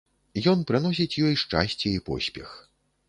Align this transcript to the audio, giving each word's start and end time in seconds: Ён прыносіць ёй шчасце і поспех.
Ён 0.53 0.63
прыносіць 0.71 1.19
ёй 1.27 1.35
шчасце 1.43 1.87
і 1.93 2.03
поспех. 2.09 2.49